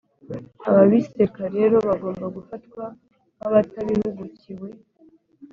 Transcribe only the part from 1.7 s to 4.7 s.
bagomba gufatwa nk’abatabihugukiwe